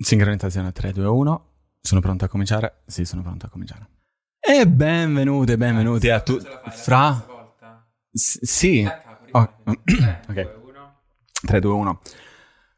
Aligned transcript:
Sincronizzazione 0.00 0.70
3, 0.70 0.92
2, 0.92 1.06
1. 1.06 1.46
Sono 1.80 2.00
pronto 2.00 2.24
a 2.24 2.28
cominciare? 2.28 2.82
Sì, 2.86 3.04
sono 3.04 3.22
pronto 3.22 3.46
a 3.46 3.48
cominciare. 3.48 3.88
E 4.38 4.66
benvenute, 4.68 5.56
benvenuti 5.56 6.08
a 6.08 6.20
tutti. 6.20 6.46
Fra? 6.70 7.26
S- 8.12 8.44
sì. 8.44 8.88
Oh, 9.32 9.54
ok. 10.28 10.56
3, 11.46 11.60
2, 11.60 11.72
1. 11.72 12.00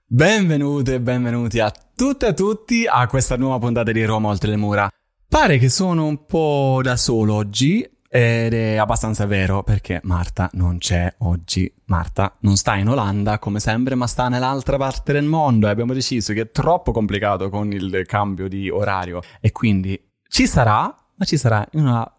Benvenute 0.07 0.95
e 0.95 1.01
benvenuti 1.01 1.61
a 1.61 1.71
tutte 1.71 2.27
e 2.27 2.29
a 2.31 2.33
tutti 2.33 2.87
a 2.87 3.07
questa 3.07 3.37
nuova 3.37 3.59
puntata 3.59 3.93
di 3.93 4.03
Roma 4.03 4.29
Oltre 4.29 4.49
le 4.49 4.57
Mura. 4.57 4.91
Pare 5.29 5.59
che 5.59 5.69
sono 5.69 6.07
un 6.07 6.25
po' 6.25 6.81
da 6.83 6.97
solo 6.97 7.35
oggi 7.35 7.87
ed 8.13 8.53
è 8.55 8.75
abbastanza 8.75 9.25
vero 9.25 9.63
perché 9.63 10.01
Marta 10.03 10.51
non 10.55 10.79
c'è 10.79 11.15
oggi. 11.19 11.73
Marta 11.85 12.37
non 12.41 12.57
sta 12.57 12.75
in 12.75 12.89
Olanda 12.89 13.39
come 13.39 13.61
sempre, 13.61 13.95
ma 13.95 14.09
sta 14.09 14.29
nell'altra 14.29 14.77
parte 14.77 15.13
del 15.13 15.25
mondo 15.25 15.69
e 15.69 15.71
abbiamo 15.71 15.93
deciso 15.93 16.33
che 16.33 16.41
è 16.41 16.51
troppo 16.51 16.91
complicato 16.91 17.49
con 17.51 17.71
il 17.73 18.03
cambio 18.07 18.49
di 18.49 18.69
orario 18.69 19.21
e 19.41 19.53
quindi 19.53 20.11
ci 20.29 20.49
sarà, 20.49 20.93
ma 21.15 21.25
ci 21.25 21.37
sarà 21.37 21.65
in 21.73 21.83
una, 21.87 22.13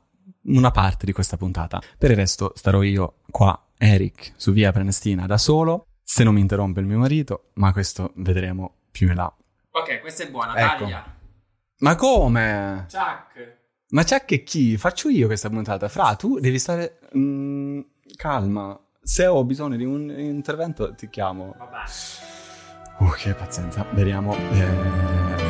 una 0.45 0.71
parte 0.71 1.05
di 1.05 1.11
questa 1.11 1.35
puntata. 1.35 1.81
Per 1.97 2.09
il 2.09 2.15
resto 2.15 2.53
starò 2.55 2.81
io 2.83 3.15
qua, 3.29 3.61
Eric, 3.77 4.31
su 4.37 4.53
via 4.53 4.71
Prenestina 4.71 5.25
da 5.25 5.37
solo, 5.37 5.87
se 6.03 6.23
non 6.23 6.33
mi 6.33 6.39
interrompe 6.39 6.79
il 6.79 6.85
mio 6.85 6.99
marito, 6.99 7.49
ma 7.55 7.73
questo 7.73 8.13
vedremo 8.15 8.75
più 8.91 9.09
in 9.09 9.15
là. 9.15 9.33
Ok, 9.71 9.99
questa 9.99 10.23
è 10.23 10.29
buona, 10.29 10.55
Ecco. 10.55 10.83
taglia. 10.83 11.15
Ma 11.79 11.95
come? 11.95 12.85
Chuck. 12.89 13.59
Ma 13.91 14.03
c'è 14.03 14.25
che 14.25 14.43
chi? 14.43 14.77
Faccio 14.77 15.09
io 15.09 15.27
questa 15.27 15.49
puntata. 15.49 15.87
Fra, 15.89 16.15
tu 16.15 16.39
devi 16.39 16.59
stare 16.59 16.99
mm, 17.17 17.79
calma. 18.15 18.79
Se 19.01 19.25
ho 19.25 19.43
bisogno 19.43 19.75
di 19.75 19.83
un 19.83 20.09
intervento, 20.09 20.93
ti 20.95 21.09
chiamo. 21.09 21.55
Vabbè. 21.57 21.83
Uh, 22.99 23.11
che 23.17 23.33
pazienza. 23.33 23.85
Vediamo. 23.91 24.35
eh, 24.35 25.40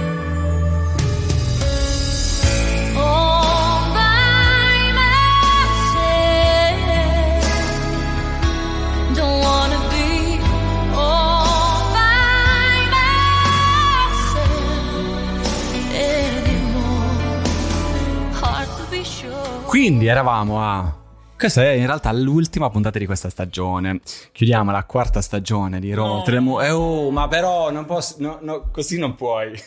Quindi 19.71 20.07
eravamo 20.07 20.61
a. 20.61 20.93
Questa 21.37 21.63
è 21.63 21.69
in 21.69 21.85
realtà 21.85 22.11
l'ultima 22.11 22.69
puntata 22.69 22.99
di 22.99 23.05
questa 23.05 23.29
stagione. 23.29 24.01
Chiudiamo 24.33 24.69
la 24.69 24.83
quarta 24.83 25.21
stagione 25.21 25.79
di 25.79 25.93
Roma. 25.93 26.23
No. 26.25 26.61
Eh, 26.61 26.71
oh, 26.71 27.09
ma 27.09 27.29
però 27.29 27.71
non 27.71 27.85
posso. 27.85 28.17
no, 28.19 28.39
no, 28.41 28.69
così 28.69 28.99
non 28.99 29.15
puoi. 29.15 29.53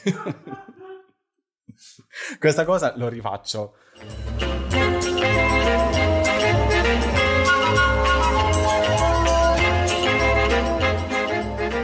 questa 2.38 2.66
cosa 2.66 2.92
lo 2.98 3.08
rifaccio. 3.08 3.76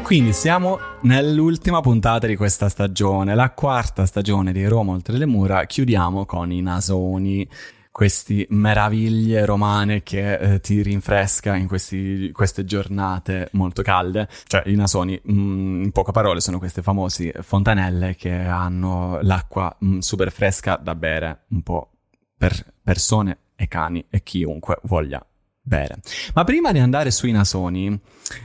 Quindi 0.02 0.34
siamo 0.34 0.78
nell'ultima 1.04 1.80
puntata 1.80 2.26
di 2.26 2.36
questa 2.36 2.68
stagione, 2.68 3.34
la 3.34 3.50
quarta 3.52 4.04
stagione 4.04 4.52
di 4.52 4.66
Roma 4.66 4.92
oltre 4.92 5.16
le 5.16 5.24
mura. 5.24 5.64
Chiudiamo 5.64 6.26
con 6.26 6.52
i 6.52 6.60
nasoni, 6.60 7.48
queste 7.90 8.46
meraviglie 8.50 9.44
romane 9.44 10.02
che 10.02 10.34
eh, 10.34 10.60
ti 10.60 10.80
rinfresca 10.82 11.56
in 11.56 11.66
questi- 11.66 12.30
queste 12.32 12.64
giornate 12.64 13.48
molto 13.52 13.82
calde. 13.82 14.28
Cioè, 14.46 14.62
i 14.66 14.74
nasoni, 14.74 15.20
mm, 15.30 15.84
in 15.84 15.90
poche 15.92 16.12
parole, 16.12 16.40
sono 16.40 16.58
queste 16.58 16.82
famose 16.82 17.32
fontanelle 17.40 18.14
che 18.16 18.32
hanno 18.32 19.18
l'acqua 19.22 19.76
mm, 19.84 19.98
super 19.98 20.30
fresca 20.30 20.76
da 20.76 20.94
bere 20.94 21.44
un 21.48 21.62
po' 21.62 21.90
per 22.36 22.74
persone 22.82 23.38
e 23.56 23.68
cani 23.68 24.04
e 24.08 24.22
chiunque 24.22 24.78
voglia 24.84 25.24
bere. 25.62 26.00
Ma 26.34 26.44
prima 26.44 26.72
di 26.72 26.78
andare 26.78 27.10
sui 27.10 27.32
nasoni, 27.32 27.98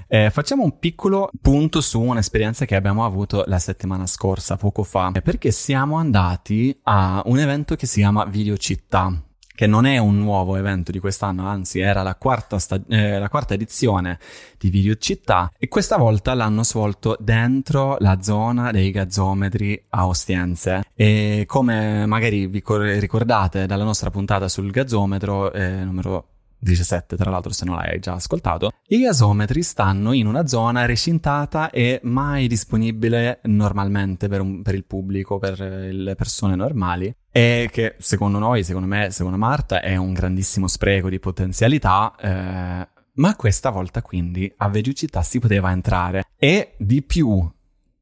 eh, 0.08 0.30
facciamo 0.30 0.64
un 0.64 0.78
piccolo 0.80 1.30
punto 1.42 1.82
su 1.82 2.02
un'esperienza 2.02 2.66
che 2.66 2.76
abbiamo 2.76 3.06
avuto 3.06 3.44
la 3.48 3.60
settimana 3.60 4.06
scorsa, 4.06 4.58
poco 4.58 4.84
fa, 4.84 5.12
perché 5.24 5.52
siamo 5.52 5.98
andati 5.98 6.78
a 6.84 7.22
un 7.26 7.40
evento 7.40 7.76
che 7.76 7.88
si 7.88 8.00
chiama 8.00 8.26
Videocittà. 8.26 9.24
Che 9.56 9.68
non 9.68 9.86
è 9.86 9.98
un 9.98 10.18
nuovo 10.18 10.58
evento 10.58 10.92
di 10.92 11.00
quest'anno, 11.00 11.48
anzi 11.48 11.80
era 11.80 12.04
la 12.04 12.16
quarta, 12.16 12.60
sta- 12.60 12.82
eh, 12.90 13.18
la 13.18 13.30
quarta 13.30 13.54
edizione 13.54 14.20
di 14.58 14.70
Videocittà 14.70 15.50
e 15.58 15.70
questa 15.70 15.96
volta 15.96 16.34
l'hanno 16.34 16.64
svolto 16.66 17.16
dentro 17.22 17.96
la 18.00 18.22
zona 18.22 18.72
dei 18.72 18.92
gazzometri 18.92 19.86
a 19.92 20.08
Ostiense. 20.08 20.84
E 20.94 21.46
come 21.48 22.06
magari 22.06 22.48
vi 22.48 22.62
cor- 22.62 22.98
ricordate 23.00 23.66
dalla 23.66 23.86
nostra 23.86 24.12
puntata 24.12 24.50
sul 24.50 24.72
gazzometro, 24.72 25.54
eh, 25.54 25.86
numero 25.86 26.35
17 26.60 27.16
tra 27.16 27.30
l'altro 27.30 27.52
se 27.52 27.66
non 27.66 27.76
l'hai 27.76 28.00
già 28.00 28.14
ascoltato, 28.14 28.72
i 28.88 29.02
gasometri 29.02 29.62
stanno 29.64 30.12
in 30.14 30.28
una 30.28 30.48
zona 30.48 30.86
recintata 30.86 31.70
e 31.70 32.00
mai 32.04 32.48
disponibile 32.48 33.40
normalmente 33.44 34.28
per, 34.28 34.42
un- 34.42 34.62
per 34.62 34.76
il 34.76 34.86
pubblico, 34.86 35.38
per 35.38 35.60
le 35.60 36.16
persone 36.16 36.56
normali 36.56 37.14
e 37.32 37.70
che 37.72 37.96
secondo 38.00 38.40
noi, 38.40 38.64
secondo 38.64 38.88
me, 38.88 39.12
secondo 39.12 39.38
Marta 39.38 39.82
è 39.82 39.96
un 39.96 40.14
grandissimo 40.14 40.68
spreco 40.68 41.10
di 41.10 41.20
potenzialità. 41.20 42.16
eh, 42.20 42.88
ma 43.18 43.36
questa 43.36 43.70
volta 43.70 44.02
quindi 44.02 44.52
a 44.58 44.68
Veggiucità 44.68 45.22
si 45.22 45.40
poteva 45.40 45.72
entrare 45.72 46.24
e 46.38 46.76
di 46.78 47.02
più 47.02 47.50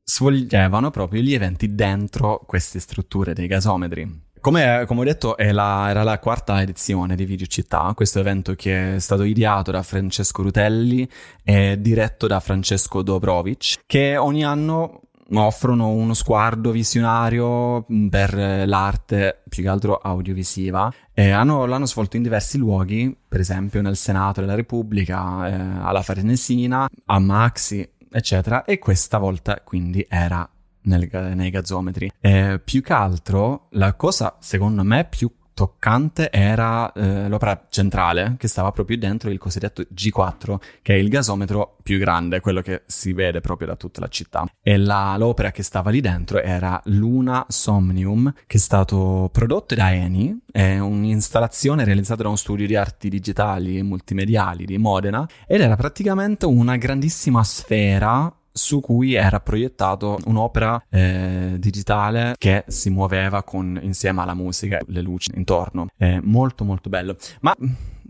svolgevano 0.03 0.89
proprio 0.89 1.21
gli 1.21 1.33
eventi 1.33 1.73
dentro 1.75 2.43
queste 2.45 2.79
strutture 2.79 3.33
dei 3.33 3.47
gasometri. 3.47 4.22
Come, 4.43 4.83
come 4.87 4.99
ho 4.99 5.03
detto, 5.05 5.35
la- 5.37 5.89
era 5.89 6.03
la 6.03 6.19
quarta 6.19 6.61
edizione 6.61 7.15
di 7.15 7.23
Video 7.23 7.45
Città, 7.45 7.93
questo 7.95 8.19
evento 8.19 8.55
che 8.55 8.95
è 8.95 8.99
stato 8.99 9.23
ideato 9.23 9.71
da 9.71 9.81
Francesco 9.83 10.41
Rutelli 10.41 11.07
e 11.45 11.77
diretto 11.79 12.27
da 12.27 12.41
Francesco 12.41 13.01
Dobrovic, 13.03 13.83
che 13.85 14.17
ogni 14.17 14.43
anno 14.43 15.03
offrono 15.35 15.91
uno 15.91 16.13
sguardo 16.13 16.71
visionario 16.71 17.85
mh, 17.87 18.07
per 18.07 18.67
l'arte 18.67 19.43
più 19.47 19.63
che 19.63 19.69
altro 19.69 19.95
audiovisiva. 19.95 20.93
E 21.13 21.29
hanno- 21.31 21.65
l'hanno 21.65 21.85
svolto 21.85 22.17
in 22.17 22.23
diversi 22.23 22.57
luoghi, 22.57 23.15
per 23.25 23.39
esempio 23.39 23.81
nel 23.81 23.95
Senato 23.95 24.41
della 24.41 24.55
Repubblica, 24.55 25.47
eh, 25.47 25.53
alla 25.53 26.01
Farnesina, 26.01 26.89
a 27.05 27.19
Maxi, 27.19 27.89
eccetera. 28.11 28.65
E 28.65 28.77
questa 28.77 29.19
volta 29.19 29.61
quindi 29.63 30.05
era 30.09 30.45
nel 30.83 31.09
nei 31.35 31.49
gazzometri. 31.49 32.11
Eh, 32.19 32.59
più 32.63 32.81
che 32.81 32.93
altro, 32.93 33.67
la 33.71 33.93
cosa 33.93 34.37
secondo 34.39 34.83
me 34.83 35.05
più 35.05 35.29
toccante 35.53 36.31
era 36.31 36.91
eh, 36.93 37.27
l'opera 37.27 37.67
centrale 37.69 38.35
che 38.37 38.47
stava 38.47 38.71
proprio 38.71 38.97
dentro 38.97 39.29
il 39.29 39.37
cosiddetto 39.37 39.83
G4, 39.83 40.57
che 40.81 40.95
è 40.95 40.97
il 40.97 41.09
gasometro 41.09 41.77
più 41.83 41.99
grande, 41.99 42.39
quello 42.39 42.61
che 42.61 42.83
si 42.87 43.13
vede 43.13 43.39
proprio 43.39 43.67
da 43.67 43.75
tutta 43.75 44.01
la 44.01 44.07
città. 44.07 44.45
E 44.61 44.77
la- 44.77 45.15
l'opera 45.17 45.51
che 45.51 45.63
stava 45.63 45.89
lì 45.91 46.01
dentro 46.01 46.41
era 46.41 46.81
Luna 46.85 47.45
Somnium, 47.47 48.33
che 48.47 48.57
è 48.57 48.59
stato 48.59 49.29
prodotto 49.31 49.75
da 49.75 49.93
Eni, 49.93 50.37
è 50.51 50.79
un'installazione 50.79 51.83
realizzata 51.83 52.23
da 52.23 52.29
uno 52.29 52.37
studio 52.37 52.65
di 52.65 52.75
arti 52.75 53.09
digitali 53.09 53.77
e 53.77 53.83
multimediali 53.83 54.65
di 54.65 54.77
Modena, 54.77 55.27
ed 55.45 55.61
era 55.61 55.75
praticamente 55.75 56.45
una 56.45 56.77
grandissima 56.77 57.43
sfera 57.43 58.33
su 58.53 58.79
cui 58.79 59.15
era 59.15 59.39
proiettato 59.39 60.19
un'opera 60.25 60.85
eh, 60.89 61.55
digitale 61.57 62.35
che 62.37 62.63
si 62.67 62.91
muoveva 62.91 63.41
con, 63.43 63.79
insieme 63.81 64.21
alla 64.21 64.35
musica 64.35 64.77
e 64.77 64.83
le 64.87 65.01
luci 65.01 65.31
intorno. 65.35 65.87
È 65.95 66.19
molto 66.21 66.63
molto 66.63 66.89
bello. 66.89 67.17
Ma 67.41 67.55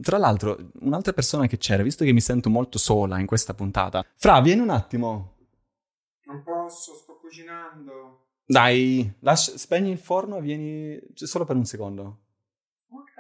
tra 0.02 0.18
l'altro, 0.18 0.72
un'altra 0.82 1.14
persona 1.14 1.48
che 1.48 1.58
c'era, 1.58 1.82
visto 1.82 2.04
che 2.04 2.12
mi 2.12 2.22
sento 2.22 2.50
molto 2.50 2.78
sola 2.78 3.20
in 3.20 3.26
questa 3.26 3.54
puntata, 3.54 4.06
Fra, 4.16 4.42
vieni 4.42 4.62
un 4.62 4.70
attimo. 4.70 5.32
Non 6.26 6.44
posso, 6.44 6.94
sto 6.96 7.18
cucinando. 7.20 8.28
Dai, 8.46 9.14
lascia- 9.20 9.58
spegni 9.58 9.92
il 9.92 9.98
forno 9.98 10.38
e 10.38 10.42
vieni 10.42 11.00
cioè, 11.14 11.28
solo 11.28 11.46
per 11.46 11.56
un 11.56 11.66
secondo. 11.66 12.20
Ok. 12.90 13.14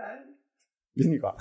Vieni 0.91 1.17
qua. 1.17 1.35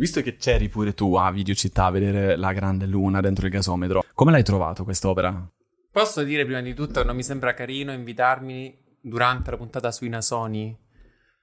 Visto 0.00 0.22
che 0.22 0.36
c'eri 0.36 0.70
pure 0.70 0.94
tu 0.94 1.14
a 1.14 1.30
Videocittà 1.30 1.84
a 1.84 1.90
vedere 1.90 2.34
la 2.34 2.54
grande 2.54 2.86
luna 2.86 3.20
dentro 3.20 3.44
il 3.44 3.52
gasometro, 3.52 4.02
come 4.14 4.30
l'hai 4.30 4.42
trovato 4.42 4.82
quest'opera? 4.82 5.46
Posso 5.92 6.22
dire 6.22 6.46
prima 6.46 6.62
di 6.62 6.72
tutto 6.72 7.00
che 7.00 7.06
non 7.06 7.14
mi 7.14 7.22
sembra 7.22 7.52
carino 7.52 7.92
invitarmi 7.92 8.98
durante 8.98 9.50
la 9.50 9.58
puntata 9.58 9.92
sui 9.92 10.08
nasoni? 10.08 10.74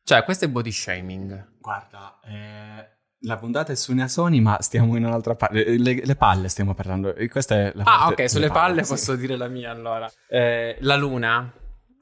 Cioè, 0.04 0.24
questo 0.24 0.46
è 0.46 0.50
body 0.50 0.72
shaming. 0.72 1.58
Guarda, 1.60 2.20
eh, 2.26 2.98
la 3.20 3.38
puntata 3.38 3.74
è 3.74 3.76
su 3.76 3.94
Nasoni, 3.94 4.42
ma 4.42 4.58
stiamo 4.62 4.96
in 4.96 5.06
un'altra 5.06 5.36
parte. 5.36 5.78
Le, 5.78 6.02
le 6.04 6.16
palle 6.16 6.48
stiamo 6.48 6.74
parlando. 6.74 7.14
Questa 7.30 7.56
è 7.56 7.72
la 7.76 7.84
Ah, 7.84 8.08
ok, 8.08 8.28
sulle 8.28 8.48
delle 8.48 8.54
palle 8.54 8.84
sì. 8.84 8.90
posso 8.90 9.16
dire 9.16 9.36
la 9.36 9.50
mia 9.50 9.70
allora. 9.70 10.10
Eh, 10.28 10.78
la 10.80 10.96
luna, 10.96 11.54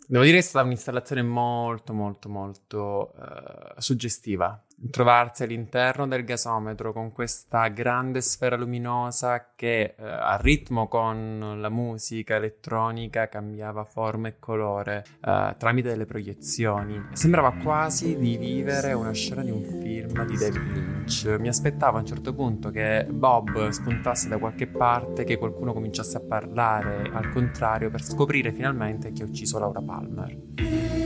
devo 0.07 0.23
dire 0.23 0.37
che 0.37 0.43
è 0.43 0.47
stata 0.47 0.63
un'installazione 0.63 1.21
molto, 1.21 1.93
molto, 1.93 2.29
molto 2.29 3.13
eh, 3.15 3.81
suggestiva. 3.81 4.64
Trovarsi 4.91 5.43
all'interno 5.43 6.07
del 6.07 6.23
gasometro 6.23 6.93
con 6.93 7.11
questa 7.11 7.67
grande 7.69 8.21
sfera 8.21 8.55
luminosa 8.55 9.51
che 9.55 9.95
eh, 9.97 10.03
a 10.03 10.37
ritmo 10.37 10.87
con 10.87 11.57
la 11.59 11.69
musica 11.69 12.35
elettronica 12.35 13.27
cambiava 13.29 13.83
forma 13.83 14.27
e 14.27 14.39
colore 14.39 15.03
eh, 15.21 15.55
tramite 15.57 15.89
delle 15.89 16.05
proiezioni. 16.05 17.07
Sembrava 17.13 17.53
quasi 17.53 18.17
di 18.17 18.37
vivere 18.37 18.93
una 18.93 19.13
scena 19.13 19.43
di 19.43 19.51
un 19.51 19.63
film 19.63 20.25
di 20.25 20.37
David 20.37 20.73
Lynch. 20.73 21.37
Mi 21.39 21.47
aspettavo 21.47 21.97
a 21.97 22.01
un 22.01 22.05
certo 22.05 22.33
punto 22.33 22.69
che 22.69 23.05
Bob 23.09 23.69
spuntasse 23.69 24.27
da 24.27 24.37
qualche 24.37 24.67
parte, 24.67 25.23
che 25.23 25.37
qualcuno 25.37 25.73
cominciasse 25.73 26.17
a 26.17 26.21
parlare 26.21 27.09
al 27.11 27.31
contrario 27.31 27.89
per 27.89 28.03
scoprire 28.03 28.51
finalmente 28.51 29.11
chi 29.11 29.21
ha 29.21 29.25
ucciso 29.25 29.59
Laura 29.59 29.81
Palmer. 29.81 31.04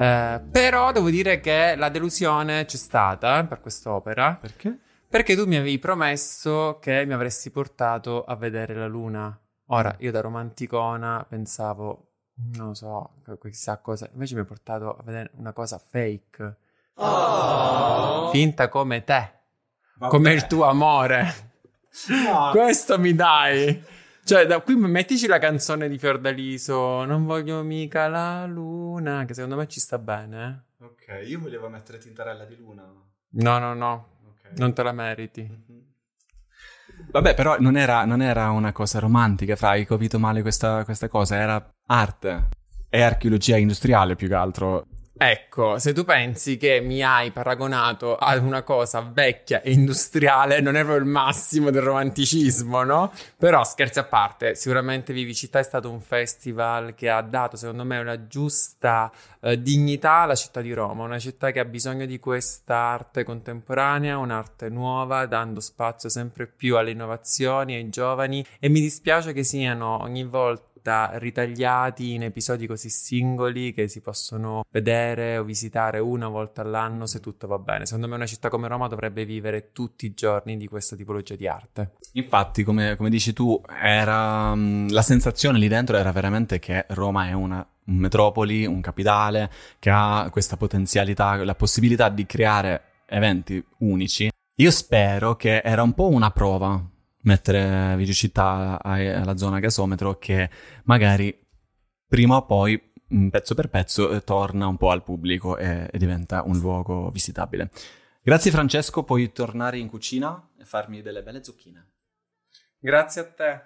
Eh, 0.00 0.40
però 0.50 0.92
devo 0.92 1.10
dire 1.10 1.40
che 1.40 1.74
la 1.76 1.90
delusione 1.90 2.64
c'è 2.64 2.78
stata 2.78 3.44
per 3.44 3.60
quest'opera. 3.60 4.38
Perché? 4.40 4.78
Perché 5.06 5.36
tu 5.36 5.46
mi 5.46 5.56
avevi 5.56 5.78
promesso 5.78 6.78
che 6.80 7.04
mi 7.04 7.12
avresti 7.12 7.50
portato 7.50 8.24
a 8.24 8.34
vedere 8.34 8.74
la 8.74 8.86
luna. 8.86 9.38
Ora, 9.66 9.94
io 9.98 10.10
da 10.10 10.22
romanticona 10.22 11.26
pensavo, 11.28 12.12
non 12.54 12.68
lo 12.68 12.74
so, 12.74 13.10
chissà 13.42 13.76
cosa. 13.80 14.08
Invece 14.14 14.34
mi 14.34 14.40
hai 14.40 14.46
portato 14.46 14.96
a 14.96 15.02
vedere 15.02 15.32
una 15.34 15.52
cosa 15.52 15.76
fake. 15.78 16.56
Finta 18.32 18.68
come 18.70 19.04
te. 19.04 19.32
Come 19.98 20.32
il 20.32 20.46
tuo 20.46 20.64
amore. 20.64 21.50
Questo 22.52 22.98
mi 22.98 23.14
dai. 23.14 23.84
Cioè, 24.30 24.46
da 24.46 24.60
qui 24.60 24.76
mettici 24.76 25.26
la 25.26 25.40
canzone 25.40 25.88
di 25.88 25.98
Fiordaliso. 25.98 27.04
Non 27.04 27.24
voglio 27.26 27.64
mica 27.64 28.06
la 28.06 28.46
luna. 28.46 29.24
Che 29.24 29.34
secondo 29.34 29.56
me 29.56 29.66
ci 29.66 29.80
sta 29.80 29.98
bene. 29.98 30.64
eh. 30.78 30.84
Ok, 30.84 31.26
io 31.26 31.40
volevo 31.40 31.68
mettere 31.68 31.98
Tintarella 31.98 32.44
di 32.44 32.54
Luna. 32.54 32.84
No, 33.30 33.58
no, 33.58 33.74
no. 33.74 34.18
Ok. 34.28 34.56
Non 34.58 34.72
te 34.72 34.84
la 34.84 34.92
meriti. 34.92 35.42
Mhm. 35.42 35.82
Vabbè, 37.10 37.34
però 37.34 37.56
non 37.58 37.76
era, 37.76 38.04
non 38.04 38.22
era 38.22 38.50
una 38.50 38.70
cosa 38.70 39.00
romantica, 39.00 39.56
fra, 39.56 39.70
hai 39.70 39.84
capito 39.84 40.20
male 40.20 40.42
questa, 40.42 40.84
questa 40.84 41.08
cosa, 41.08 41.34
era 41.34 41.68
arte. 41.86 42.50
È 42.88 43.00
archeologia 43.00 43.56
industriale 43.56 44.14
più 44.14 44.28
che 44.28 44.34
altro. 44.34 44.86
Ecco, 45.22 45.78
se 45.78 45.92
tu 45.92 46.04
pensi 46.04 46.56
che 46.56 46.80
mi 46.80 47.02
hai 47.02 47.30
paragonato 47.30 48.16
a 48.16 48.38
una 48.38 48.62
cosa 48.62 49.02
vecchia 49.02 49.60
e 49.60 49.70
industriale, 49.70 50.62
non 50.62 50.72
proprio 50.72 50.96
il 50.96 51.04
massimo 51.04 51.68
del 51.68 51.82
romanticismo, 51.82 52.84
no? 52.84 53.12
Però 53.36 53.62
scherzi 53.62 53.98
a 53.98 54.04
parte, 54.04 54.54
sicuramente 54.54 55.12
Vivicità 55.12 55.58
è 55.58 55.62
stato 55.62 55.90
un 55.90 56.00
festival 56.00 56.94
che 56.94 57.10
ha 57.10 57.20
dato, 57.20 57.58
secondo 57.58 57.84
me, 57.84 57.98
una 57.98 58.28
giusta 58.28 59.12
eh, 59.40 59.60
dignità 59.60 60.20
alla 60.20 60.34
città 60.34 60.62
di 60.62 60.72
Roma, 60.72 61.04
una 61.04 61.18
città 61.18 61.50
che 61.50 61.60
ha 61.60 61.66
bisogno 61.66 62.06
di 62.06 62.18
questa 62.18 62.76
arte 62.76 63.22
contemporanea, 63.22 64.16
un'arte 64.16 64.70
nuova, 64.70 65.26
dando 65.26 65.60
spazio 65.60 66.08
sempre 66.08 66.46
più 66.46 66.78
alle 66.78 66.92
innovazioni, 66.92 67.74
ai 67.74 67.90
giovani 67.90 68.42
e 68.58 68.70
mi 68.70 68.80
dispiace 68.80 69.34
che 69.34 69.44
siano 69.44 70.00
ogni 70.00 70.24
volta 70.24 70.69
ritagliati 70.82 72.14
in 72.14 72.22
episodi 72.24 72.66
così 72.66 72.88
singoli 72.88 73.72
che 73.72 73.88
si 73.88 74.00
possono 74.00 74.64
vedere 74.70 75.38
o 75.38 75.44
visitare 75.44 75.98
una 75.98 76.28
volta 76.28 76.62
all'anno 76.62 77.06
se 77.06 77.20
tutto 77.20 77.46
va 77.46 77.58
bene. 77.58 77.86
Secondo 77.86 78.08
me 78.08 78.14
una 78.14 78.26
città 78.26 78.48
come 78.48 78.68
Roma 78.68 78.88
dovrebbe 78.88 79.24
vivere 79.24 79.72
tutti 79.72 80.06
i 80.06 80.14
giorni 80.14 80.56
di 80.56 80.66
questa 80.66 80.96
tipologia 80.96 81.34
di 81.34 81.46
arte. 81.46 81.92
Infatti, 82.12 82.62
come, 82.62 82.96
come 82.96 83.10
dici 83.10 83.32
tu, 83.32 83.60
era, 83.82 84.54
mm, 84.54 84.88
la 84.88 85.02
sensazione 85.02 85.58
lì 85.58 85.68
dentro 85.68 85.96
era 85.96 86.12
veramente 86.12 86.58
che 86.58 86.86
Roma 86.88 87.28
è 87.28 87.32
una 87.32 87.66
un 87.90 87.96
metropoli, 87.96 88.64
un 88.66 88.80
capitale, 88.80 89.50
che 89.80 89.90
ha 89.90 90.28
questa 90.30 90.56
potenzialità, 90.56 91.42
la 91.42 91.56
possibilità 91.56 92.08
di 92.08 92.24
creare 92.24 92.82
eventi 93.06 93.62
unici. 93.78 94.30
Io 94.60 94.70
spero 94.70 95.36
che 95.36 95.60
era 95.64 95.82
un 95.82 95.92
po' 95.94 96.08
una 96.08 96.30
prova 96.30 96.80
mettere 97.22 97.96
Vicicittà 97.96 98.80
alla 98.82 99.36
zona 99.36 99.58
gasometro 99.58 100.18
che 100.18 100.48
magari 100.84 101.36
prima 102.06 102.36
o 102.36 102.46
poi, 102.46 102.92
mm, 103.14 103.28
pezzo 103.28 103.54
per 103.54 103.68
pezzo, 103.68 104.10
eh, 104.10 104.24
torna 104.24 104.66
un 104.66 104.76
po' 104.76 104.90
al 104.90 105.02
pubblico 105.02 105.56
e, 105.56 105.88
e 105.90 105.98
diventa 105.98 106.42
un 106.44 106.58
luogo 106.58 107.10
visitabile. 107.10 107.70
Grazie 108.22 108.50
Francesco, 108.50 109.04
puoi 109.04 109.32
tornare 109.32 109.78
in 109.78 109.88
cucina 109.88 110.50
e 110.58 110.64
farmi 110.64 111.02
delle 111.02 111.22
belle 111.22 111.42
zucchine. 111.42 111.88
Grazie 112.78 113.20
a 113.20 113.24
te. 113.24 113.60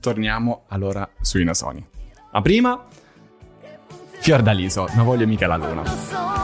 Torniamo 0.00 0.64
allora 0.68 1.08
sui 1.20 1.44
nasoni. 1.44 1.84
Ma 2.32 2.42
prima, 2.42 2.86
Fiordaliso, 4.20 4.86
non 4.94 5.04
voglio 5.04 5.26
mica 5.26 5.46
la 5.46 5.56
luna. 5.56 6.37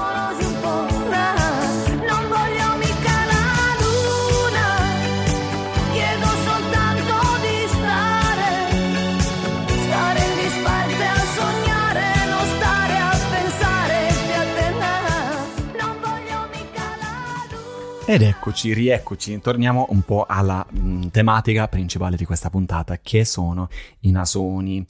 Ed 18.06 18.21
eccoci, 18.21 18.75
rieccoci, 18.75 19.41
torniamo 19.41 19.87
un 19.89 20.03
po' 20.03 20.27
alla 20.29 20.65
mh, 20.69 21.06
tematica 21.09 21.69
principale 21.69 22.17
di 22.17 22.27
questa 22.27 22.51
puntata, 22.51 22.99
che 22.99 23.25
sono 23.25 23.69
i 24.01 24.11
nasoni. 24.11 24.85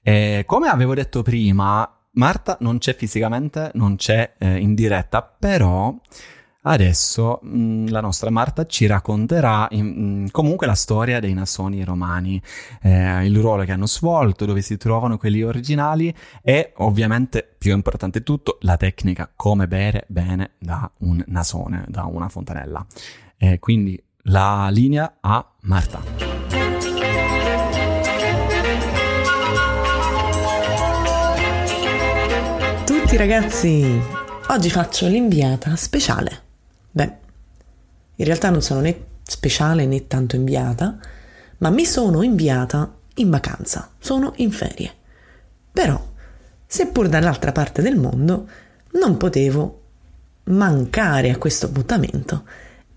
Eh, 0.00 0.44
come 0.46 0.68
avevo 0.68 0.94
detto 0.94 1.22
prima, 1.22 1.92
Marta 2.12 2.56
non 2.60 2.78
c'è 2.78 2.94
fisicamente, 2.94 3.72
non 3.74 3.96
c'è 3.96 4.34
eh, 4.38 4.58
in 4.58 4.76
diretta, 4.76 5.20
però 5.20 5.92
adesso 6.62 7.40
mh, 7.42 7.88
la 7.88 8.00
nostra 8.00 8.30
Marta 8.30 8.66
ci 8.66 8.86
racconterà 8.86 9.66
in- 9.70 10.24
mh, 10.24 10.30
comunque 10.30 10.66
la 10.66 10.74
storia 10.74 11.20
dei 11.20 11.32
nasoni 11.32 11.82
romani, 11.84 12.40
eh, 12.82 13.24
il 13.24 13.38
ruolo 13.38 13.64
che 13.64 13.72
hanno 13.72 13.86
svolto, 13.86 14.44
dove 14.44 14.60
si 14.62 14.76
trovano 14.76 15.16
quelli 15.16 15.42
originali 15.42 16.14
e 16.42 16.72
ovviamente, 16.76 17.48
più 17.58 17.72
importante 17.72 18.18
di 18.18 18.24
tutto, 18.24 18.58
la 18.60 18.76
tecnica 18.76 19.30
come 19.34 19.66
bere 19.68 20.04
bene 20.08 20.52
da 20.58 20.90
un 20.98 21.22
nasone, 21.28 21.84
da 21.88 22.04
una 22.04 22.28
fontanella. 22.28 22.84
Eh, 23.38 23.58
quindi 23.58 24.02
la 24.24 24.68
linea 24.70 25.16
a 25.20 25.46
Marta. 25.62 26.02
Tutti 32.84 33.16
ragazzi, 33.16 34.00
oggi 34.48 34.70
faccio 34.70 35.06
l'inviata 35.08 35.74
speciale. 35.74 36.49
Beh, 36.90 37.12
in 38.16 38.24
realtà 38.24 38.50
non 38.50 38.62
sono 38.62 38.80
né 38.80 39.06
speciale 39.22 39.86
né 39.86 40.06
tanto 40.06 40.36
inviata, 40.36 40.98
ma 41.58 41.70
mi 41.70 41.84
sono 41.84 42.22
inviata 42.22 42.94
in 43.16 43.30
vacanza, 43.30 43.90
sono 43.98 44.32
in 44.36 44.50
ferie. 44.50 44.92
Però, 45.72 46.02
seppur 46.66 47.08
dall'altra 47.08 47.52
parte 47.52 47.82
del 47.82 47.96
mondo, 47.96 48.48
non 48.92 49.16
potevo 49.16 49.82
mancare 50.44 51.30
a 51.30 51.36
questo 51.36 51.66
appuntamento 51.66 52.44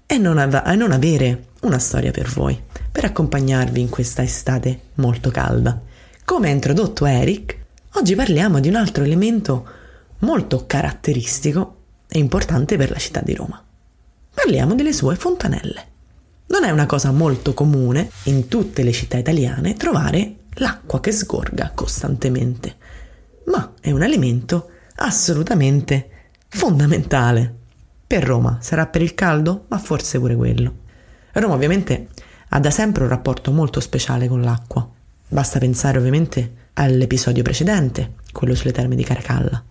e 0.05 0.17
non, 0.17 0.38
av- 0.38 0.63
e 0.65 0.75
non 0.75 0.91
avere 0.91 1.47
una 1.62 1.79
storia 1.79 2.12
per 2.12 2.29
voi, 2.29 2.59
per 2.91 3.05
accompagnarvi 3.05 3.79
in 3.79 3.89
questa 3.89 4.23
estate 4.23 4.79
molto 4.95 5.29
calda. 5.29 5.79
Come 6.25 6.50
ha 6.50 6.51
introdotto 6.51 7.05
Eric, 7.05 7.57
oggi 7.93 8.15
parliamo 8.15 8.59
di 8.59 8.69
un 8.69 8.75
altro 8.75 9.03
elemento 9.03 9.67
molto 10.19 10.65
caratteristico 10.65 11.77
e 12.07 12.19
importante 12.19 12.77
per 12.77 12.91
la 12.91 12.97
città 12.97 13.21
di 13.21 13.33
Roma. 13.33 13.62
Parliamo 14.43 14.75
delle 14.75 14.91
sue 14.91 15.15
fontanelle. 15.15 15.88
Non 16.47 16.65
è 16.65 16.69
una 16.69 16.85
cosa 16.85 17.12
molto 17.12 17.53
comune 17.53 18.09
in 18.23 18.50
tutte 18.50 18.83
le 18.83 18.91
città 18.91 19.17
italiane 19.17 19.75
trovare 19.75 20.35
l'acqua 20.55 21.00
che 21.00 21.13
sgorga 21.13 21.71
costantemente, 21.73 22.75
ma 23.45 23.71
è 23.79 23.91
un 23.91 24.03
elemento 24.03 24.69
assolutamente 24.95 26.09
fondamentale. 26.50 27.55
Per 28.05 28.21
Roma 28.21 28.57
sarà 28.59 28.85
per 28.88 29.01
il 29.01 29.15
caldo, 29.15 29.63
ma 29.69 29.77
forse 29.77 30.19
pure 30.19 30.35
quello. 30.35 30.75
Roma 31.31 31.53
ovviamente 31.53 32.09
ha 32.50 32.59
da 32.59 32.69
sempre 32.69 33.03
un 33.03 33.09
rapporto 33.09 33.53
molto 33.53 33.79
speciale 33.79 34.27
con 34.27 34.41
l'acqua. 34.41 34.85
Basta 35.25 35.57
pensare 35.57 36.00
ovviamente 36.00 36.69
all'episodio 36.73 37.43
precedente, 37.43 38.15
quello 38.33 38.55
sulle 38.55 38.73
terme 38.73 38.97
di 38.97 39.05
Caracalla. 39.05 39.63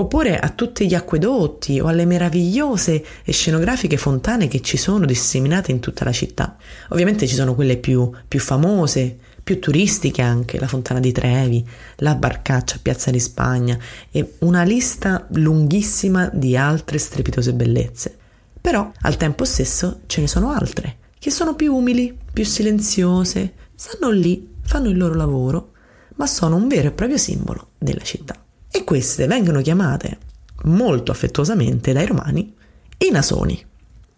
Oppure 0.00 0.38
a 0.38 0.50
tutti 0.50 0.86
gli 0.86 0.94
acquedotti 0.94 1.80
o 1.80 1.88
alle 1.88 2.04
meravigliose 2.04 3.04
e 3.24 3.32
scenografiche 3.32 3.96
fontane 3.96 4.46
che 4.46 4.60
ci 4.60 4.76
sono 4.76 5.04
disseminate 5.04 5.72
in 5.72 5.80
tutta 5.80 6.04
la 6.04 6.12
città. 6.12 6.56
Ovviamente 6.90 7.26
ci 7.26 7.34
sono 7.34 7.56
quelle 7.56 7.78
più, 7.78 8.08
più 8.28 8.38
famose, 8.38 9.18
più 9.42 9.58
turistiche 9.58 10.22
anche, 10.22 10.60
la 10.60 10.68
fontana 10.68 11.00
di 11.00 11.10
Trevi, 11.10 11.66
la 11.96 12.14
Barcaccia 12.14 12.78
Piazza 12.80 13.10
di 13.10 13.18
Spagna 13.18 13.76
e 14.12 14.34
una 14.40 14.62
lista 14.62 15.26
lunghissima 15.30 16.30
di 16.32 16.56
altre 16.56 16.98
strepitose 16.98 17.52
bellezze. 17.52 18.16
Però 18.60 18.92
al 19.00 19.16
tempo 19.16 19.44
stesso 19.44 20.02
ce 20.06 20.20
ne 20.20 20.28
sono 20.28 20.52
altre 20.52 20.98
che 21.18 21.32
sono 21.32 21.56
più 21.56 21.74
umili, 21.74 22.16
più 22.32 22.44
silenziose, 22.44 23.54
stanno 23.74 24.12
lì, 24.12 24.48
fanno 24.62 24.90
il 24.90 24.96
loro 24.96 25.14
lavoro, 25.14 25.72
ma 26.14 26.28
sono 26.28 26.54
un 26.54 26.68
vero 26.68 26.86
e 26.86 26.92
proprio 26.92 27.18
simbolo 27.18 27.70
della 27.78 28.02
città. 28.02 28.40
E 28.70 28.84
queste 28.84 29.26
vengono 29.26 29.60
chiamate 29.60 30.18
molto 30.64 31.12
affettuosamente 31.12 31.92
dai 31.92 32.06
romani 32.06 32.54
i 32.98 33.10
nasoni. 33.10 33.64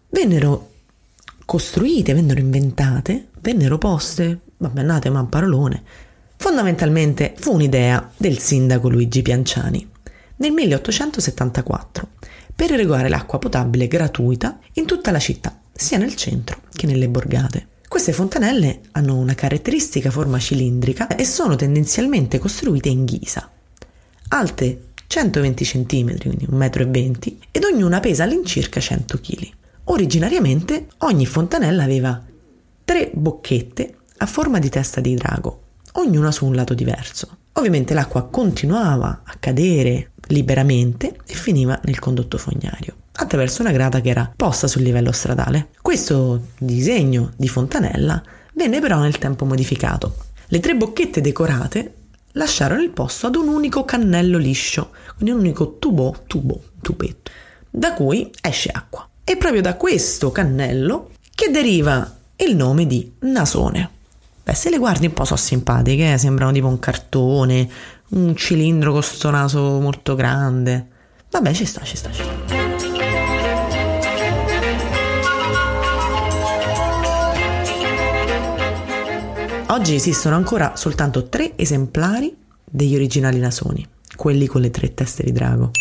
Vennero 0.09 0.69
costruite, 1.45 2.13
vennero 2.13 2.39
inventate, 2.39 3.27
vennero 3.41 3.77
poste, 3.77 4.39
vabbè 4.57 4.81
nate 4.81 5.09
ma 5.09 5.19
un 5.19 5.29
parolone. 5.29 5.83
Fondamentalmente 6.37 7.33
fu 7.37 7.53
un'idea 7.53 8.11
del 8.17 8.39
sindaco 8.39 8.89
Luigi 8.89 9.21
Pianciani 9.21 9.89
nel 10.37 10.51
1874 10.51 12.07
per 12.55 12.71
irrigare 12.71 13.09
l'acqua 13.09 13.37
potabile 13.37 13.87
gratuita 13.87 14.59
in 14.73 14.85
tutta 14.85 15.11
la 15.11 15.19
città, 15.19 15.59
sia 15.71 15.97
nel 15.97 16.15
centro 16.15 16.61
che 16.71 16.87
nelle 16.87 17.07
borgate. 17.07 17.67
Queste 17.87 18.11
fontanelle 18.11 18.81
hanno 18.91 19.17
una 19.17 19.35
caratteristica 19.35 20.09
forma 20.09 20.39
cilindrica 20.39 21.07
e 21.15 21.25
sono 21.25 21.55
tendenzialmente 21.55 22.39
costruite 22.39 22.89
in 22.89 23.05
ghisa, 23.05 23.49
alte 24.33 24.89
120 25.07 25.65
cm, 25.65 26.17
quindi 26.17 26.47
1,20 26.49 27.09
m, 27.09 27.37
ed 27.51 27.63
ognuna 27.63 27.99
pesa 27.99 28.23
all'incirca 28.23 28.79
100 28.79 29.19
kg. 29.19 29.49
Originariamente 29.85 30.87
ogni 30.99 31.25
fontanella 31.25 31.83
aveva 31.83 32.21
tre 32.85 33.11
bocchette 33.13 33.95
a 34.17 34.25
forma 34.25 34.59
di 34.59 34.69
testa 34.69 35.01
di 35.01 35.15
drago, 35.15 35.61
ognuna 35.93 36.31
su 36.31 36.45
un 36.45 36.55
lato 36.55 36.73
diverso. 36.73 37.37
Ovviamente 37.53 37.93
l'acqua 37.93 38.23
continuava 38.23 39.21
a 39.25 39.35
cadere 39.39 40.11
liberamente 40.27 41.17
e 41.25 41.33
finiva 41.33 41.79
nel 41.83 41.99
condotto 41.99 42.37
fognario 42.37 42.95
attraverso 43.13 43.61
una 43.61 43.71
grata 43.71 44.01
che 44.01 44.09
era 44.09 44.31
posta 44.33 44.67
sul 44.67 44.81
livello 44.81 45.11
stradale. 45.11 45.69
Questo 45.81 46.47
disegno 46.57 47.33
di 47.35 47.47
fontanella 47.47 48.21
venne 48.53 48.79
però 48.79 48.99
nel 48.99 49.17
tempo 49.17 49.45
modificato. 49.45 50.15
Le 50.47 50.59
tre 50.59 50.75
bocchette 50.75 51.21
decorate 51.21 51.93
lasciarono 52.33 52.81
il 52.81 52.91
posto 52.91 53.27
ad 53.27 53.35
un 53.35 53.47
unico 53.47 53.83
cannello 53.85 54.37
liscio, 54.37 54.91
quindi 55.15 55.31
un 55.31 55.39
unico 55.39 55.77
tubo, 55.77 56.23
tubo, 56.27 56.61
tubetto, 56.81 57.31
da 57.69 57.93
cui 57.93 58.29
esce 58.41 58.69
acqua. 58.69 59.07
È 59.23 59.37
proprio 59.37 59.61
da 59.61 59.75
questo 59.75 60.31
cannello 60.31 61.11
che 61.33 61.49
deriva 61.51 62.17
il 62.37 62.55
nome 62.55 62.87
di 62.87 63.11
nasone. 63.19 63.89
Beh, 64.43 64.53
se 64.53 64.69
le 64.69 64.77
guardi 64.77 65.05
un 65.05 65.13
po' 65.13 65.25
sono 65.25 65.39
simpatiche, 65.39 66.13
eh? 66.13 66.17
sembrano 66.17 66.51
tipo 66.51 66.67
un 66.67 66.79
cartone, 66.79 67.69
un 68.09 68.35
cilindro 68.35 68.91
con 68.91 69.03
sto 69.03 69.29
naso 69.29 69.79
molto 69.79 70.15
grande. 70.15 70.87
Vabbè, 71.29 71.53
ci 71.53 71.65
sta, 71.65 71.81
ci 71.83 71.95
sta, 71.95 72.11
ci 72.11 72.23
sta. 72.23 72.60
Oggi 79.71 79.95
esistono 79.95 80.35
ancora 80.35 80.75
soltanto 80.75 81.29
tre 81.29 81.53
esemplari 81.55 82.35
degli 82.61 82.93
originali 82.93 83.39
nasoni, 83.39 83.87
quelli 84.17 84.45
con 84.45 84.59
le 84.59 84.69
tre 84.69 84.93
teste 84.93 85.23
di 85.23 85.31
drago. 85.31 85.71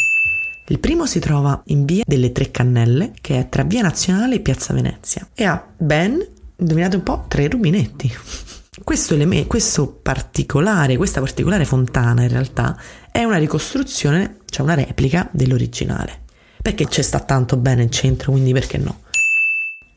Il 0.69 0.79
primo 0.79 1.07
si 1.07 1.19
trova 1.19 1.61
in 1.67 1.85
via 1.85 2.05
delle 2.07 2.31
Tre 2.31 2.53
Cannelle, 2.53 3.11
che 3.21 3.41
è 3.41 3.49
tra 3.49 3.65
via 3.65 3.83
Nazionale 3.83 4.37
e 4.37 4.41
piazza 4.41 4.73
Venezia, 4.75 5.27
e 5.35 5.43
ha 5.43 5.67
ben, 5.77 6.25
indovinate 6.55 6.95
un 6.95 7.03
po', 7.03 7.25
tre 7.27 7.49
rubinetti. 7.49 8.15
Questo, 8.85 9.15
eleme- 9.15 9.49
questo 9.49 9.89
particolare, 9.89 10.97
questa 10.97 11.21
particolare 11.21 11.65
fontana 11.65 12.23
in 12.23 12.29
realtà 12.29 12.81
è 13.11 13.25
una 13.25 13.39
ricostruzione, 13.39 14.37
cioè 14.49 14.65
una 14.65 14.75
replica 14.75 15.29
dell'originale. 15.33 16.21
Perché 16.63 16.87
c'è 16.87 17.03
sta 17.03 17.19
tanto 17.19 17.57
bene 17.57 17.83
in 17.83 17.91
centro, 17.91 18.31
quindi 18.31 18.53
perché 18.53 18.79
no? 18.79 19.01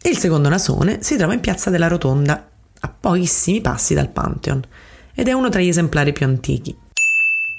Il 0.01 0.17
secondo 0.17 0.49
nasone 0.49 1.03
si 1.03 1.15
trova 1.15 1.33
in 1.33 1.39
piazza 1.39 1.69
della 1.69 1.87
Rotonda, 1.87 2.49
a 2.85 2.93
pochissimi 2.99 3.61
passi 3.61 3.93
dal 3.93 4.09
Pantheon, 4.09 4.61
ed 5.13 5.27
è 5.27 5.31
uno 5.31 5.49
tra 5.49 5.61
gli 5.61 5.69
esemplari 5.69 6.11
più 6.11 6.25
antichi. 6.25 6.75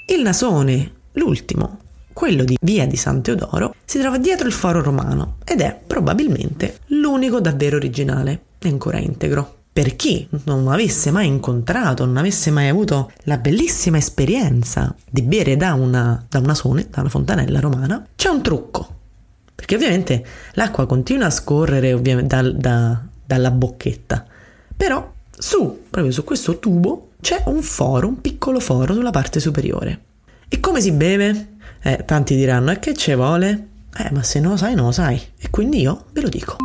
Il 0.07 0.21
nasone, 0.21 0.91
l'ultimo, 1.13 1.79
quello 2.13 2.43
di 2.43 2.57
Via 2.61 2.85
di 2.85 2.95
San 2.95 3.21
Teodoro, 3.21 3.73
si 3.83 3.99
trova 3.99 4.17
dietro 4.17 4.47
il 4.47 4.53
foro 4.53 4.81
romano 4.81 5.37
ed 5.43 5.61
è 5.61 5.77
probabilmente 5.85 6.79
l'unico 6.87 7.41
davvero 7.41 7.75
originale 7.77 8.41
e 8.59 8.69
ancora 8.69 8.99
integro. 8.99 9.53
Per 9.73 9.95
chi 9.95 10.27
non 10.45 10.67
avesse 10.69 11.11
mai 11.11 11.27
incontrato, 11.27 12.05
non 12.05 12.17
avesse 12.17 12.51
mai 12.51 12.69
avuto 12.69 13.11
la 13.23 13.37
bellissima 13.37 13.97
esperienza 13.97 14.95
di 15.09 15.21
bere 15.21 15.57
da 15.57 15.73
una, 15.73 16.23
da 16.29 16.39
un 16.39 16.45
nasone, 16.45 16.87
da 16.89 17.01
una 17.01 17.09
fontanella 17.09 17.59
romana, 17.59 18.07
c'è 18.15 18.29
un 18.29 18.41
trucco. 18.41 18.93
Perché 19.53 19.75
ovviamente 19.75 20.25
l'acqua 20.53 20.85
continua 20.85 21.25
a 21.25 21.31
scorrere 21.31 21.99
da, 22.01 22.51
da, 22.51 23.01
dalla 23.25 23.51
bocchetta, 23.51 24.25
però 24.77 25.11
su, 25.37 25.83
proprio 25.89 26.11
su 26.11 26.23
questo 26.23 26.59
tubo, 26.59 27.09
c'è 27.21 27.43
un 27.47 27.61
foro, 27.61 28.07
un 28.07 28.21
piccolo 28.21 28.59
foro 28.59 28.93
sulla 28.93 29.11
parte 29.11 29.39
superiore. 29.39 30.01
E 30.47 30.59
come 30.59 30.79
si 30.79 30.91
beve? 30.91 31.57
Eh, 31.81 32.03
tanti 32.05 32.35
diranno, 32.35 32.71
e 32.71 32.79
che 32.79 32.93
ci 32.93 33.13
vuole? 33.13 33.67
Eh, 33.97 34.09
ma 34.11 34.23
se 34.23 34.39
non 34.39 34.51
lo 34.51 34.57
sai, 34.57 34.75
non 34.75 34.85
lo 34.85 34.91
sai. 34.91 35.19
E 35.39 35.49
quindi 35.49 35.81
io 35.81 36.05
ve 36.13 36.21
lo 36.21 36.29
dico. 36.29 36.57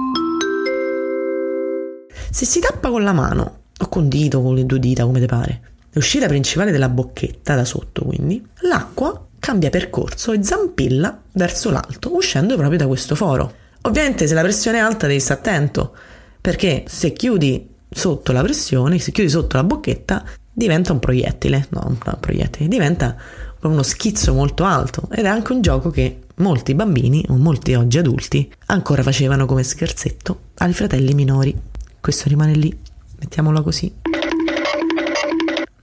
Se 2.31 2.45
si 2.45 2.61
tappa 2.61 2.91
con 2.91 3.03
la 3.03 3.13
mano, 3.13 3.59
o 3.79 3.89
con 3.89 4.09
dito, 4.09 4.43
con 4.43 4.55
le 4.55 4.67
due 4.67 4.79
dita, 4.79 5.05
come 5.05 5.21
te 5.21 5.27
pare, 5.27 5.61
l'uscita 5.93 6.27
principale 6.27 6.71
della 6.71 6.89
bocchetta, 6.89 7.55
da 7.55 7.65
sotto 7.65 8.05
quindi, 8.05 8.45
l'acqua 8.61 9.27
cambia 9.39 9.71
percorso 9.71 10.33
e 10.33 10.43
zampilla 10.45 11.23
verso 11.33 11.71
l'alto, 11.71 12.15
uscendo 12.15 12.57
proprio 12.57 12.79
da 12.79 12.87
questo 12.87 13.15
foro. 13.15 13.53
Ovviamente 13.83 14.27
se 14.27 14.35
la 14.35 14.43
pressione 14.43 14.79
è 14.79 14.81
alta 14.81 15.07
devi 15.07 15.21
stare 15.21 15.41
attento, 15.41 15.95
perché 16.41 16.85
se 16.87 17.13
chiudi 17.13 17.69
sotto 17.91 18.33
la 18.33 18.43
pressione, 18.43 18.99
se 18.99 19.13
chiudi 19.13 19.29
sotto 19.29 19.57
la 19.57 19.65
bocchetta, 19.65 20.25
diventa 20.53 20.93
un 20.93 20.99
proiettile, 20.99 21.67
no, 21.71 21.83
un 21.87 21.99
proiettile, 22.19 22.69
diventa 22.69 23.17
uno 23.63 23.83
schizzo 23.83 24.33
molto 24.33 24.65
alto 24.65 25.09
ed 25.11 25.25
è 25.25 25.29
anche 25.29 25.53
un 25.53 25.61
gioco 25.61 25.91
che 25.91 26.21
molti 26.37 26.75
bambini 26.75 27.25
o 27.29 27.37
molti 27.37 27.75
oggi 27.75 27.99
adulti 27.99 28.51
ancora 28.67 29.03
facevano 29.03 29.45
come 29.47 29.63
scherzetto 29.63 30.41
ai 30.59 30.73
fratelli 30.73 31.13
minori. 31.15 31.59
Questo 32.01 32.29
rimane 32.29 32.55
lì, 32.55 32.75
mettiamolo 33.19 33.63
così. 33.63 33.93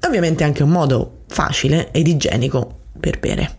Ovviamente 0.07 0.43
anche 0.43 0.63
un 0.63 0.69
modo 0.69 1.23
facile 1.27 1.91
ed 1.91 2.07
igienico 2.07 2.79
per 2.99 3.19
bere. 3.19 3.55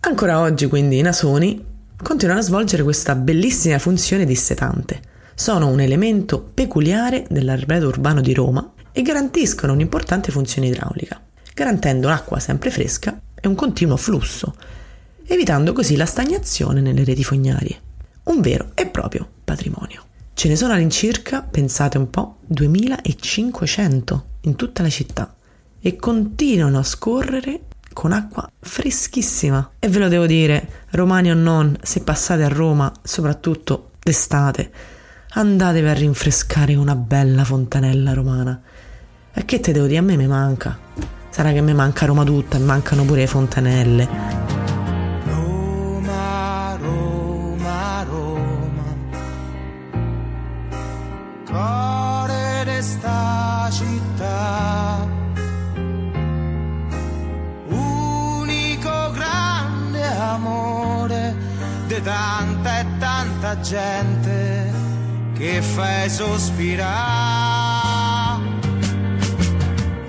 Ancora 0.00 0.40
oggi 0.40 0.66
quindi 0.66 0.98
i 0.98 1.02
nasoni 1.02 1.62
continuano 2.02 2.40
a 2.40 2.44
svolgere 2.44 2.82
questa 2.82 3.14
bellissima 3.14 3.78
funzione 3.78 4.24
dissetante. 4.24 5.12
Sono 5.36 5.66
un 5.66 5.80
elemento 5.80 6.40
peculiare 6.40 7.26
dell'arredo 7.28 7.88
urbano 7.88 8.20
di 8.20 8.32
Roma 8.32 8.72
e 8.92 9.02
garantiscono 9.02 9.72
un'importante 9.72 10.30
funzione 10.30 10.68
idraulica, 10.68 11.20
garantendo 11.52 12.06
un'acqua 12.06 12.38
sempre 12.38 12.70
fresca 12.70 13.20
e 13.34 13.48
un 13.48 13.56
continuo 13.56 13.96
flusso, 13.96 14.54
evitando 15.26 15.72
così 15.72 15.96
la 15.96 16.06
stagnazione 16.06 16.80
nelle 16.80 17.02
reti 17.02 17.24
fognarie. 17.24 17.80
Un 18.24 18.40
vero 18.40 18.70
e 18.74 18.86
proprio 18.86 19.28
patrimonio. 19.42 20.04
Ce 20.34 20.46
ne 20.46 20.54
sono 20.54 20.72
all'incirca, 20.72 21.42
pensate 21.42 21.98
un 21.98 22.10
po', 22.10 22.36
2500 22.46 24.26
in 24.42 24.54
tutta 24.54 24.82
la 24.82 24.88
città 24.88 25.34
e 25.80 25.96
continuano 25.96 26.78
a 26.78 26.84
scorrere 26.84 27.62
con 27.92 28.12
acqua 28.12 28.48
freschissima. 28.60 29.72
E 29.80 29.88
ve 29.88 29.98
lo 29.98 30.08
devo 30.08 30.26
dire, 30.26 30.84
romani 30.90 31.32
o 31.32 31.34
non, 31.34 31.76
se 31.82 32.02
passate 32.02 32.44
a 32.44 32.48
Roma, 32.48 32.92
soprattutto 33.02 33.90
d'estate, 34.00 34.70
andatevi 35.36 35.88
a 35.88 35.92
rinfrescare 35.92 36.76
una 36.76 36.94
bella 36.94 37.44
fontanella 37.44 38.12
romana. 38.12 38.60
E 39.32 39.44
che 39.44 39.58
te 39.60 39.72
devo 39.72 39.86
dire? 39.86 39.98
A 39.98 40.02
me 40.02 40.16
mi 40.16 40.26
manca. 40.26 40.78
Sarà 41.28 41.50
che 41.50 41.60
mi 41.60 41.74
manca 41.74 42.06
Roma 42.06 42.22
tutta, 42.22 42.58
mi 42.58 42.64
mancano 42.64 43.04
pure 43.04 43.20
le 43.22 43.26
fontanelle. 43.26 44.08
Roma, 45.24 46.76
Roma, 46.80 48.04
Roma, 48.08 48.96
cuore 51.44 52.64
di 52.64 52.82
sta 52.82 53.68
città, 53.72 55.08
unico 57.66 59.10
grande 59.12 60.02
amore 60.04 61.34
di 61.88 62.00
tanta 62.00 62.78
e 62.78 62.86
tanta 62.98 63.58
gente 63.58 64.63
che 65.44 65.60
fai 65.60 66.08
sospirare. 66.08 66.82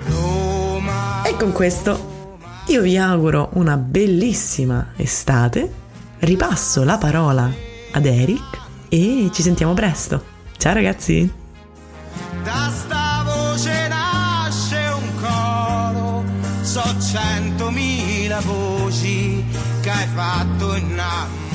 Roma. 0.06 1.24
E 1.24 1.36
con 1.36 1.52
questo 1.52 2.38
io 2.68 2.80
vi 2.80 2.96
auguro 2.96 3.50
una 3.52 3.76
bellissima 3.76 4.92
estate. 4.96 5.84
Ripasso 6.20 6.84
la 6.84 6.96
parola 6.96 7.52
ad 7.92 8.06
Eric 8.06 8.60
e 8.88 9.28
ci 9.30 9.42
sentiamo 9.42 9.74
presto. 9.74 10.24
Ciao 10.56 10.72
ragazzi! 10.72 11.30
Da 12.42 12.72
sta 12.74 13.22
voce 13.26 13.88
nasce 13.88 14.90
un 14.98 15.10
coro, 15.20 16.24
so 16.62 16.82
centomila 16.98 18.40
voci 18.40 19.44
che 19.82 19.90
hai 19.90 20.06
fatto 20.14 20.74
innamorare. 20.76 21.45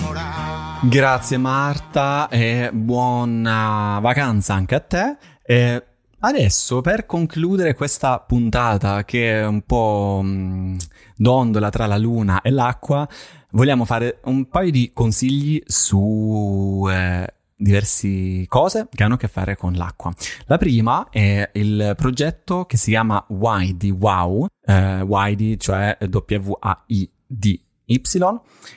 Grazie 0.84 1.38
Marta 1.38 2.28
e 2.28 2.72
buona 2.74 4.00
vacanza 4.02 4.56
anche 4.56 4.74
a 4.74 4.80
te. 4.80 5.16
E 5.44 5.86
adesso 6.22 6.82
per 6.82 7.06
concludere 7.06 7.76
questa 7.76 8.20
puntata 8.20 9.06
che 9.06 9.42
è 9.42 9.46
un 9.46 9.62
po' 9.62 10.22
mh, 10.24 10.78
dondola 11.16 11.70
tra 11.70 11.86
la 11.86 11.98
luna 11.98 12.42
e 12.42 12.50
l'acqua, 12.50 13.08
vogliamo 13.52 13.86
fare 13.86 14.22
un 14.24 14.50
paio 14.50 14.72
di 14.72 14.90
consigli 14.92 15.62
su 15.68 16.88
eh, 16.90 17.32
diverse 17.56 18.46
cose 18.48 18.88
che 18.92 19.04
hanno 19.04 19.14
a 19.14 19.18
che 19.18 19.28
fare 19.28 19.56
con 19.56 19.74
l'acqua. 19.74 20.12
La 20.48 20.58
prima 20.58 21.10
è 21.12 21.48
il 21.54 21.94
progetto 21.96 22.66
che 22.66 22.78
si 22.78 22.90
chiama 22.90 23.24
YD 23.30 23.84
Wow, 24.00 24.48
eh, 24.66 25.06
YD 25.08 25.60
cioè 25.60 25.96
W-A-I-D 26.00 27.70
Y, 27.92 28.02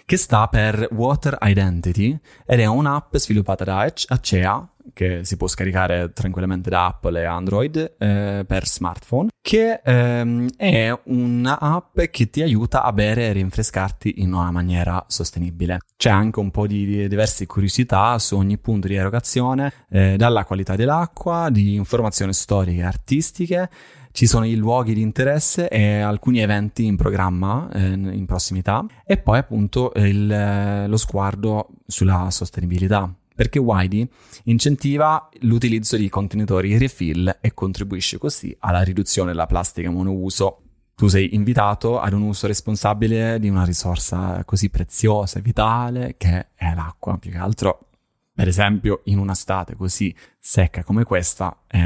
che 0.04 0.16
sta 0.16 0.48
per 0.48 0.88
Water 0.92 1.38
Identity 1.40 2.18
ed 2.44 2.60
è 2.60 2.66
un'app 2.66 3.16
sviluppata 3.16 3.64
da 3.64 3.92
Acea 4.08 4.68
che 4.92 5.24
si 5.24 5.36
può 5.36 5.46
scaricare 5.46 6.12
tranquillamente 6.12 6.68
da 6.68 6.86
Apple 6.86 7.20
e 7.20 7.24
Android 7.24 7.94
eh, 7.98 8.44
per 8.46 8.66
smartphone, 8.66 9.28
che 9.40 9.80
ehm, 9.82 10.50
è 10.56 10.96
un'app 11.04 12.00
che 12.10 12.30
ti 12.30 12.42
aiuta 12.42 12.82
a 12.82 12.92
bere 12.92 13.28
e 13.28 13.32
rinfrescarti 13.32 14.20
in 14.22 14.32
una 14.32 14.50
maniera 14.50 15.04
sostenibile. 15.08 15.78
C'è 15.96 16.10
anche 16.10 16.38
un 16.38 16.50
po' 16.50 16.66
di, 16.66 16.84
di 16.84 17.08
diverse 17.08 17.46
curiosità 17.46 18.18
su 18.18 18.36
ogni 18.36 18.58
punto 18.58 18.86
di 18.86 18.94
erogazione, 18.94 19.72
eh, 19.90 20.16
dalla 20.16 20.44
qualità 20.44 20.76
dell'acqua, 20.76 21.48
di 21.50 21.74
informazioni 21.74 22.32
storiche 22.32 22.80
e 22.80 22.84
artistiche, 22.84 23.70
ci 24.14 24.28
sono 24.28 24.46
i 24.46 24.54
luoghi 24.54 24.94
di 24.94 25.00
interesse 25.00 25.68
e 25.68 25.98
alcuni 25.98 26.38
eventi 26.38 26.84
in 26.84 26.94
programma 26.94 27.68
eh, 27.72 27.88
in 27.88 28.26
prossimità. 28.26 28.86
E 29.04 29.16
poi 29.16 29.38
appunto 29.38 29.90
il, 29.96 30.86
lo 30.86 30.96
sguardo 30.96 31.70
sulla 31.84 32.28
sostenibilità. 32.30 33.12
Perché 33.34 33.58
Whitey 33.58 34.08
incentiva 34.44 35.28
l'utilizzo 35.40 35.96
di 35.96 36.08
contenitori 36.08 36.78
refill 36.78 37.38
e 37.40 37.54
contribuisce 37.54 38.18
così 38.18 38.56
alla 38.60 38.82
riduzione 38.82 39.32
della 39.32 39.46
plastica 39.46 39.90
monouso. 39.90 40.60
Tu 40.94 41.08
sei 41.08 41.34
invitato 41.34 41.98
ad 41.98 42.12
un 42.12 42.22
uso 42.22 42.46
responsabile 42.46 43.40
di 43.40 43.48
una 43.48 43.64
risorsa 43.64 44.44
così 44.44 44.70
preziosa 44.70 45.40
e 45.40 45.42
vitale 45.42 46.14
che 46.16 46.50
è 46.54 46.72
l'acqua, 46.72 47.18
più 47.18 47.32
che 47.32 47.38
altro, 47.38 47.88
per 48.32 48.46
esempio, 48.46 49.00
in 49.06 49.18
un'estate 49.18 49.74
così 49.74 50.14
secca 50.38 50.84
come 50.84 51.02
questa, 51.02 51.62
è 51.66 51.82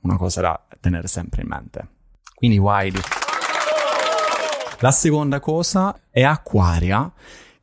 una 0.00 0.16
cosa 0.16 0.40
da 0.40 0.66
tenere 0.84 1.08
sempre 1.08 1.42
in 1.42 1.48
mente. 1.48 1.88
Quindi 2.34 2.58
Wiley. 2.58 3.00
La 4.80 4.90
seconda 4.90 5.40
cosa 5.40 5.98
è 6.10 6.22
Aquaria, 6.22 7.10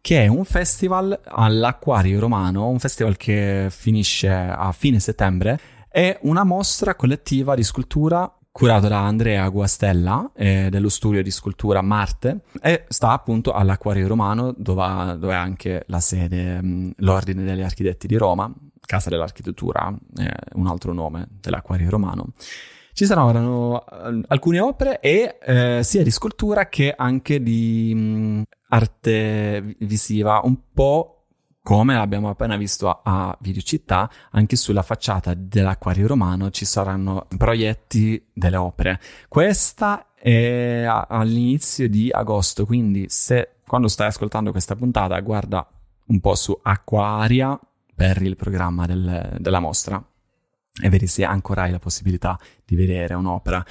che 0.01 0.23
è 0.23 0.27
un 0.27 0.43
festival 0.43 1.19
all'Acquario 1.23 2.19
Romano, 2.19 2.67
un 2.67 2.79
festival 2.79 3.15
che 3.15 3.67
finisce 3.69 4.29
a 4.29 4.71
fine 4.71 4.99
settembre. 4.99 5.59
È 5.87 6.17
una 6.23 6.43
mostra 6.43 6.95
collettiva 6.95 7.53
di 7.53 7.63
scultura 7.63 8.33
curato 8.51 8.87
da 8.87 9.05
Andrea 9.05 9.47
Guastella 9.49 10.31
eh, 10.35 10.67
dello 10.69 10.89
studio 10.89 11.21
di 11.21 11.31
scultura 11.31 11.81
Marte 11.81 12.41
e 12.59 12.85
sta 12.87 13.11
appunto 13.11 13.53
all'Acquario 13.53 14.07
Romano 14.07 14.53
dove, 14.57 15.17
dove 15.19 15.33
è 15.33 15.37
anche 15.37 15.83
la 15.87 15.99
sede 15.99 16.61
mh, 16.61 16.93
l'Ordine 16.97 17.43
degli 17.43 17.61
Architetti 17.61 18.07
di 18.07 18.17
Roma, 18.17 18.51
Casa 18.83 19.09
dell'Architettura, 19.09 19.93
eh, 20.17 20.33
un 20.53 20.67
altro 20.67 20.91
nome 20.91 21.27
dell'Acquario 21.39 21.89
Romano. 21.89 22.33
Ci 22.93 23.05
saranno 23.05 23.73
uh, 23.73 24.21
alcune 24.27 24.59
opere 24.59 24.99
e 24.99 25.37
eh, 25.41 25.79
sia 25.83 26.03
di 26.03 26.11
scultura 26.11 26.67
che 26.67 26.93
anche 26.95 27.41
di 27.41 27.93
mh, 27.95 28.43
arte 28.69 29.75
visiva, 29.79 30.41
un 30.43 30.57
po' 30.73 31.21
come 31.63 31.95
abbiamo 31.95 32.29
appena 32.29 32.57
visto 32.57 32.89
a, 32.89 33.01
a 33.03 33.37
Videocittà, 33.39 34.09
anche 34.31 34.55
sulla 34.55 34.81
facciata 34.81 35.33
dell'Acquario 35.35 36.07
Romano 36.07 36.49
ci 36.49 36.65
saranno 36.65 37.27
proietti 37.37 38.23
delle 38.33 38.57
opere. 38.57 38.99
Questa 39.27 40.07
è 40.15 40.83
a, 40.83 41.05
all'inizio 41.09 41.87
di 41.87 42.09
agosto, 42.11 42.65
quindi 42.65 43.05
se 43.09 43.57
quando 43.65 43.87
stai 43.87 44.07
ascoltando 44.07 44.51
questa 44.51 44.75
puntata 44.75 45.19
guarda 45.21 45.65
un 46.07 46.19
po' 46.19 46.35
su 46.35 46.57
Acquaria 46.61 47.57
per 47.95 48.21
il 48.21 48.35
programma 48.35 48.85
del, 48.85 49.37
della 49.39 49.59
mostra 49.59 50.03
e 50.81 50.89
vedi 50.89 51.07
se 51.07 51.23
ancora 51.23 51.63
hai 51.63 51.71
la 51.71 51.79
possibilità 51.79 52.39
di 52.65 52.75
vedere 52.75 53.13
un'opera. 53.13 53.65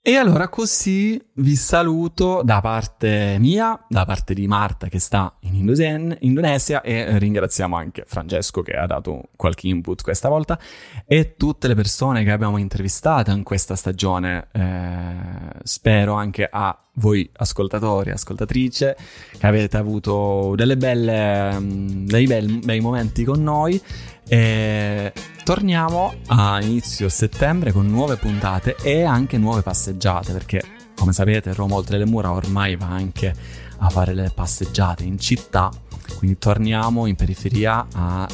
E 0.00 0.14
allora 0.14 0.48
così 0.48 1.20
vi 1.34 1.54
saluto 1.54 2.40
da 2.42 2.62
parte 2.62 3.36
mia, 3.38 3.78
da 3.88 4.06
parte 4.06 4.32
di 4.32 4.46
Marta 4.46 4.88
che 4.88 4.98
sta 5.00 5.36
in 5.40 5.54
Indosen- 5.54 6.16
Indonesia 6.20 6.80
e 6.80 7.18
ringraziamo 7.18 7.76
anche 7.76 8.04
Francesco 8.06 8.62
che 8.62 8.72
ha 8.72 8.86
dato 8.86 9.24
qualche 9.36 9.66
input 9.66 10.00
questa 10.00 10.30
volta 10.30 10.58
e 11.04 11.34
tutte 11.36 11.68
le 11.68 11.74
persone 11.74 12.24
che 12.24 12.30
abbiamo 12.30 12.56
intervistato 12.56 13.32
in 13.32 13.42
questa 13.42 13.76
stagione. 13.76 14.48
Eh, 14.52 15.60
spero 15.64 16.14
anche 16.14 16.48
a 16.50 16.74
voi 16.94 17.28
ascoltatori, 17.36 18.10
ascoltatrice, 18.10 18.96
che 19.38 19.46
avete 19.46 19.76
avuto 19.76 20.54
belle, 20.56 21.58
dei 21.60 22.26
bei, 22.26 22.60
bei 22.64 22.80
momenti 22.80 23.24
con 23.24 23.42
noi. 23.42 23.80
E 24.28 25.12
torniamo 25.42 26.14
a 26.26 26.60
inizio 26.62 27.08
settembre 27.08 27.72
con 27.72 27.86
nuove 27.86 28.16
puntate 28.16 28.76
e 28.82 29.02
anche 29.02 29.38
nuove 29.38 29.62
passeggiate 29.62 30.32
perché 30.32 30.62
come 30.94 31.12
sapete 31.12 31.54
Roma 31.54 31.76
oltre 31.76 31.96
le 31.96 32.04
mura 32.04 32.32
ormai 32.32 32.76
va 32.76 32.88
anche 32.88 33.34
a 33.78 33.88
fare 33.88 34.12
le 34.12 34.30
passeggiate 34.34 35.04
in 35.04 35.18
città 35.18 35.70
quindi 36.18 36.38
torniamo 36.38 37.06
in 37.06 37.14
periferia 37.14 37.86
a 37.94 38.28